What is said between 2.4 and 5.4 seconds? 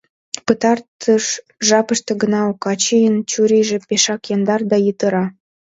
Окачийын чурийже пешак яндар да йытыра.